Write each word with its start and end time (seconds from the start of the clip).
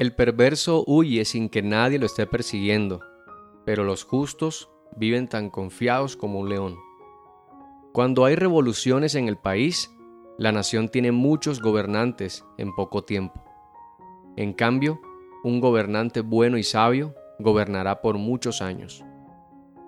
El 0.00 0.14
perverso 0.14 0.82
huye 0.86 1.26
sin 1.26 1.50
que 1.50 1.60
nadie 1.60 1.98
lo 1.98 2.06
esté 2.06 2.26
persiguiendo, 2.26 3.02
pero 3.66 3.84
los 3.84 4.02
justos 4.02 4.70
viven 4.96 5.28
tan 5.28 5.50
confiados 5.50 6.16
como 6.16 6.40
un 6.40 6.48
león. 6.48 6.78
Cuando 7.92 8.24
hay 8.24 8.34
revoluciones 8.34 9.14
en 9.14 9.28
el 9.28 9.36
país, 9.36 9.94
la 10.38 10.52
nación 10.52 10.88
tiene 10.88 11.12
muchos 11.12 11.60
gobernantes 11.60 12.46
en 12.56 12.74
poco 12.74 13.04
tiempo. 13.04 13.44
En 14.38 14.54
cambio, 14.54 15.02
un 15.44 15.60
gobernante 15.60 16.22
bueno 16.22 16.56
y 16.56 16.62
sabio 16.62 17.14
gobernará 17.38 18.00
por 18.00 18.16
muchos 18.16 18.62
años. 18.62 19.04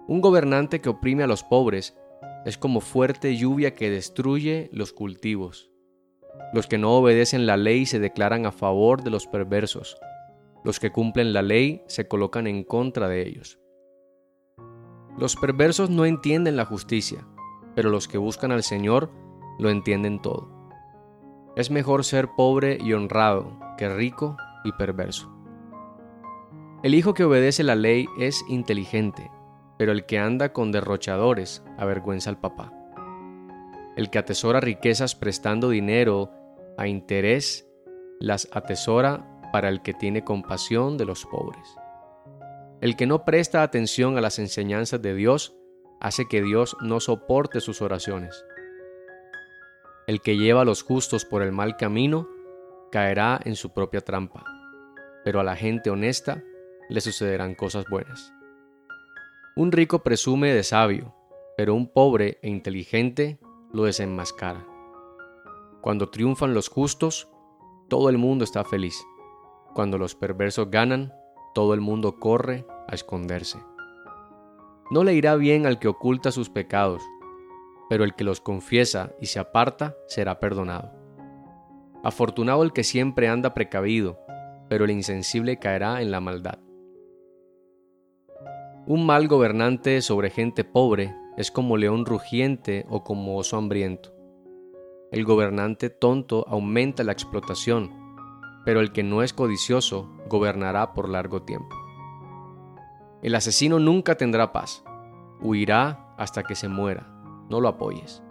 Un 0.08 0.20
gobernante 0.20 0.82
que 0.82 0.90
oprime 0.90 1.22
a 1.22 1.26
los 1.26 1.42
pobres 1.42 1.96
es 2.44 2.58
como 2.58 2.82
fuerte 2.82 3.34
lluvia 3.34 3.74
que 3.74 3.88
destruye 3.88 4.68
los 4.74 4.92
cultivos. 4.92 5.71
Los 6.52 6.66
que 6.66 6.76
no 6.76 6.92
obedecen 6.92 7.46
la 7.46 7.56
ley 7.56 7.86
se 7.86 7.98
declaran 7.98 8.44
a 8.44 8.52
favor 8.52 9.02
de 9.02 9.10
los 9.10 9.26
perversos. 9.26 9.96
Los 10.64 10.78
que 10.80 10.92
cumplen 10.92 11.32
la 11.32 11.42
ley 11.42 11.82
se 11.86 12.06
colocan 12.06 12.46
en 12.46 12.62
contra 12.62 13.08
de 13.08 13.26
ellos. 13.26 13.58
Los 15.16 15.36
perversos 15.36 15.88
no 15.88 16.04
entienden 16.04 16.56
la 16.56 16.66
justicia, 16.66 17.26
pero 17.74 17.90
los 17.90 18.06
que 18.06 18.18
buscan 18.18 18.52
al 18.52 18.62
Señor 18.62 19.10
lo 19.58 19.70
entienden 19.70 20.20
todo. 20.20 20.50
Es 21.56 21.70
mejor 21.70 22.04
ser 22.04 22.28
pobre 22.36 22.78
y 22.80 22.92
honrado 22.92 23.58
que 23.78 23.88
rico 23.88 24.36
y 24.64 24.72
perverso. 24.72 25.30
El 26.82 26.94
hijo 26.94 27.14
que 27.14 27.24
obedece 27.24 27.62
la 27.62 27.76
ley 27.76 28.08
es 28.18 28.44
inteligente, 28.48 29.30
pero 29.78 29.92
el 29.92 30.04
que 30.04 30.18
anda 30.18 30.52
con 30.52 30.72
derrochadores 30.72 31.64
avergüenza 31.78 32.28
al 32.28 32.40
papá. 32.40 32.72
El 33.96 34.10
que 34.10 34.18
atesora 34.18 34.60
riquezas 34.60 35.14
prestando 35.14 35.70
dinero 35.70 36.30
a 36.82 36.88
interés, 36.88 37.68
las 38.18 38.48
atesora 38.50 39.24
para 39.52 39.68
el 39.68 39.82
que 39.82 39.94
tiene 39.94 40.24
compasión 40.24 40.98
de 40.98 41.04
los 41.04 41.24
pobres. 41.24 41.76
El 42.80 42.96
que 42.96 43.06
no 43.06 43.24
presta 43.24 43.62
atención 43.62 44.18
a 44.18 44.20
las 44.20 44.40
enseñanzas 44.40 45.00
de 45.00 45.14
Dios 45.14 45.54
hace 46.00 46.26
que 46.26 46.42
Dios 46.42 46.76
no 46.80 46.98
soporte 46.98 47.60
sus 47.60 47.82
oraciones. 47.82 48.44
El 50.08 50.20
que 50.20 50.36
lleva 50.36 50.62
a 50.62 50.64
los 50.64 50.82
justos 50.82 51.24
por 51.24 51.42
el 51.42 51.52
mal 51.52 51.76
camino 51.76 52.28
caerá 52.90 53.40
en 53.44 53.54
su 53.54 53.72
propia 53.72 54.00
trampa, 54.00 54.44
pero 55.24 55.38
a 55.38 55.44
la 55.44 55.54
gente 55.54 55.88
honesta 55.88 56.42
le 56.90 57.00
sucederán 57.00 57.54
cosas 57.54 57.84
buenas. 57.88 58.32
Un 59.54 59.70
rico 59.70 60.02
presume 60.02 60.52
de 60.52 60.64
sabio, 60.64 61.14
pero 61.56 61.76
un 61.76 61.86
pobre 61.92 62.40
e 62.42 62.48
inteligente 62.48 63.38
lo 63.72 63.84
desenmascara. 63.84 64.71
Cuando 65.82 66.10
triunfan 66.10 66.54
los 66.54 66.68
justos, 66.68 67.28
todo 67.88 68.08
el 68.08 68.16
mundo 68.16 68.44
está 68.44 68.62
feliz. 68.62 69.04
Cuando 69.74 69.98
los 69.98 70.14
perversos 70.14 70.70
ganan, 70.70 71.12
todo 71.54 71.74
el 71.74 71.80
mundo 71.80 72.20
corre 72.20 72.64
a 72.86 72.94
esconderse. 72.94 73.58
No 74.92 75.02
le 75.02 75.14
irá 75.14 75.34
bien 75.34 75.66
al 75.66 75.80
que 75.80 75.88
oculta 75.88 76.30
sus 76.30 76.50
pecados, 76.50 77.02
pero 77.88 78.04
el 78.04 78.14
que 78.14 78.22
los 78.22 78.40
confiesa 78.40 79.10
y 79.20 79.26
se 79.26 79.40
aparta 79.40 79.96
será 80.06 80.38
perdonado. 80.38 80.92
Afortunado 82.04 82.62
el 82.62 82.72
que 82.72 82.84
siempre 82.84 83.26
anda 83.26 83.52
precavido, 83.52 84.20
pero 84.68 84.84
el 84.84 84.92
insensible 84.92 85.58
caerá 85.58 86.00
en 86.00 86.12
la 86.12 86.20
maldad. 86.20 86.60
Un 88.86 89.04
mal 89.04 89.26
gobernante 89.26 90.00
sobre 90.00 90.30
gente 90.30 90.62
pobre 90.62 91.12
es 91.36 91.50
como 91.50 91.76
león 91.76 92.06
rugiente 92.06 92.86
o 92.88 93.02
como 93.02 93.36
oso 93.36 93.56
hambriento. 93.56 94.21
El 95.12 95.26
gobernante 95.26 95.90
tonto 95.90 96.46
aumenta 96.48 97.04
la 97.04 97.12
explotación, 97.12 97.90
pero 98.64 98.80
el 98.80 98.92
que 98.92 99.02
no 99.02 99.22
es 99.22 99.34
codicioso 99.34 100.10
gobernará 100.26 100.94
por 100.94 101.06
largo 101.06 101.42
tiempo. 101.42 101.76
El 103.22 103.34
asesino 103.34 103.78
nunca 103.78 104.14
tendrá 104.16 104.54
paz, 104.54 104.82
huirá 105.42 106.14
hasta 106.16 106.42
que 106.44 106.54
se 106.54 106.68
muera, 106.68 107.06
no 107.50 107.60
lo 107.60 107.68
apoyes. 107.68 108.22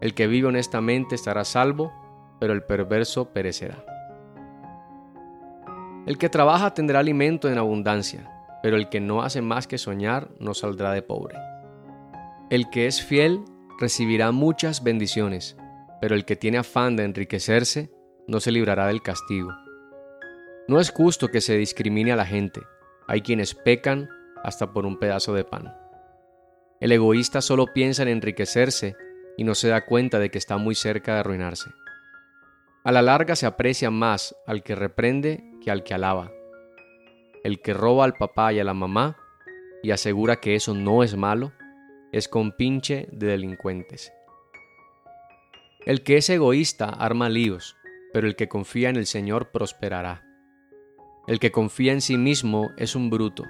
El 0.00 0.14
que 0.14 0.26
vive 0.26 0.48
honestamente 0.48 1.14
estará 1.14 1.44
salvo, 1.44 1.92
pero 2.40 2.54
el 2.54 2.62
perverso 2.62 3.34
perecerá. 3.34 3.84
El 6.06 6.16
que 6.16 6.30
trabaja 6.30 6.72
tendrá 6.72 7.00
alimento 7.00 7.50
en 7.50 7.58
abundancia, 7.58 8.30
pero 8.62 8.76
el 8.76 8.88
que 8.88 9.00
no 9.00 9.20
hace 9.20 9.42
más 9.42 9.66
que 9.66 9.76
soñar 9.76 10.30
no 10.40 10.54
saldrá 10.54 10.92
de 10.92 11.02
pobre. 11.02 11.36
El 12.48 12.70
que 12.70 12.86
es 12.86 13.02
fiel 13.02 13.44
recibirá 13.78 14.32
muchas 14.32 14.82
bendiciones, 14.82 15.56
pero 16.00 16.14
el 16.14 16.24
que 16.24 16.36
tiene 16.36 16.58
afán 16.58 16.96
de 16.96 17.04
enriquecerse 17.04 17.90
no 18.26 18.40
se 18.40 18.52
librará 18.52 18.86
del 18.86 19.02
castigo. 19.02 19.52
No 20.68 20.80
es 20.80 20.90
justo 20.90 21.28
que 21.28 21.40
se 21.40 21.56
discrimine 21.56 22.12
a 22.12 22.16
la 22.16 22.26
gente, 22.26 22.60
hay 23.06 23.22
quienes 23.22 23.54
pecan 23.54 24.08
hasta 24.42 24.72
por 24.72 24.84
un 24.84 24.98
pedazo 24.98 25.32
de 25.32 25.44
pan. 25.44 25.72
El 26.80 26.92
egoísta 26.92 27.40
solo 27.40 27.72
piensa 27.72 28.02
en 28.02 28.08
enriquecerse 28.08 28.96
y 29.36 29.44
no 29.44 29.54
se 29.54 29.68
da 29.68 29.86
cuenta 29.86 30.18
de 30.18 30.30
que 30.30 30.38
está 30.38 30.56
muy 30.56 30.74
cerca 30.74 31.14
de 31.14 31.20
arruinarse. 31.20 31.70
A 32.84 32.92
la 32.92 33.02
larga 33.02 33.34
se 33.36 33.46
aprecia 33.46 33.90
más 33.90 34.36
al 34.46 34.62
que 34.62 34.74
reprende 34.74 35.44
que 35.62 35.70
al 35.70 35.82
que 35.82 35.94
alaba. 35.94 36.30
El 37.42 37.60
que 37.60 37.74
roba 37.74 38.04
al 38.04 38.14
papá 38.14 38.52
y 38.52 38.60
a 38.60 38.64
la 38.64 38.74
mamá 38.74 39.16
y 39.82 39.90
asegura 39.90 40.36
que 40.36 40.54
eso 40.54 40.74
no 40.74 41.02
es 41.02 41.16
malo, 41.16 41.52
es 42.12 42.28
compinche 42.28 43.08
de 43.12 43.26
delincuentes. 43.26 44.12
El 45.86 46.02
que 46.02 46.16
es 46.16 46.28
egoísta 46.30 46.88
arma 46.88 47.28
líos, 47.28 47.76
pero 48.12 48.26
el 48.26 48.34
que 48.34 48.48
confía 48.48 48.90
en 48.90 48.96
el 48.96 49.06
Señor 49.06 49.52
prosperará. 49.52 50.24
El 51.28 51.38
que 51.38 51.52
confía 51.52 51.92
en 51.92 52.00
sí 52.00 52.18
mismo 52.18 52.72
es 52.76 52.96
un 52.96 53.08
bruto, 53.08 53.44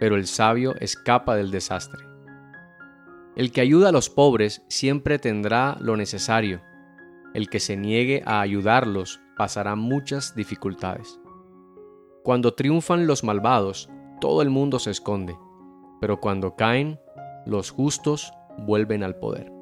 pero 0.00 0.16
el 0.16 0.26
sabio 0.26 0.74
escapa 0.80 1.36
del 1.36 1.50
desastre. 1.50 2.02
El 3.36 3.52
que 3.52 3.60
ayuda 3.60 3.90
a 3.90 3.92
los 3.92 4.08
pobres 4.08 4.64
siempre 4.66 5.18
tendrá 5.18 5.76
lo 5.78 5.98
necesario. 5.98 6.62
El 7.34 7.50
que 7.50 7.60
se 7.60 7.76
niegue 7.76 8.22
a 8.24 8.40
ayudarlos 8.40 9.20
pasará 9.36 9.76
muchas 9.76 10.34
dificultades. 10.34 11.20
Cuando 12.22 12.54
triunfan 12.54 13.06
los 13.06 13.24
malvados, 13.24 13.90
todo 14.22 14.40
el 14.40 14.48
mundo 14.48 14.78
se 14.78 14.90
esconde, 14.90 15.36
pero 16.00 16.18
cuando 16.18 16.56
caen, 16.56 16.98
los 17.44 17.70
justos 17.70 18.32
vuelven 18.56 19.02
al 19.02 19.16
poder. 19.16 19.53